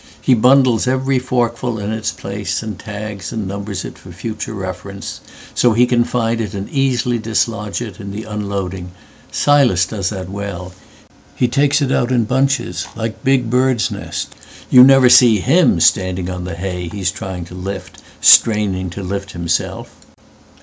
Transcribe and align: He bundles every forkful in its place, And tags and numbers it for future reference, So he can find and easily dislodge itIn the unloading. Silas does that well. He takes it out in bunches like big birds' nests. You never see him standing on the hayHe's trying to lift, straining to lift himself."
He 0.19 0.33
bundles 0.33 0.87
every 0.87 1.19
forkful 1.19 1.77
in 1.77 1.91
its 1.91 2.09
place, 2.11 2.63
And 2.63 2.79
tags 2.79 3.31
and 3.31 3.47
numbers 3.47 3.85
it 3.85 3.99
for 3.99 4.11
future 4.11 4.55
reference, 4.55 5.21
So 5.53 5.73
he 5.73 5.85
can 5.85 6.05
find 6.05 6.41
and 6.41 6.67
easily 6.71 7.19
dislodge 7.19 7.81
itIn 7.81 8.11
the 8.11 8.23
unloading. 8.23 8.93
Silas 9.31 9.85
does 9.85 10.09
that 10.09 10.27
well. 10.27 10.73
He 11.35 11.47
takes 11.47 11.83
it 11.83 11.91
out 11.91 12.11
in 12.11 12.23
bunches 12.23 12.87
like 12.95 13.23
big 13.23 13.51
birds' 13.51 13.91
nests. 13.91 14.31
You 14.71 14.83
never 14.83 15.07
see 15.07 15.39
him 15.39 15.79
standing 15.79 16.31
on 16.31 16.45
the 16.45 16.55
hayHe's 16.55 17.11
trying 17.11 17.45
to 17.45 17.53
lift, 17.53 18.01
straining 18.21 18.89
to 18.89 19.03
lift 19.03 19.33
himself." 19.33 19.93